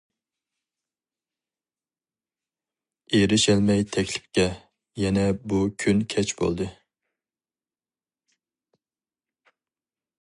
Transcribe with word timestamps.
ئېرىشەلمەي 3.17 3.85
تەكلىپكە، 3.97 4.47
يەنە 5.03 5.27
بۇ 5.53 5.61
كۈن 5.85 6.03
كەچ 6.15 6.35
بولدى. 6.41 6.71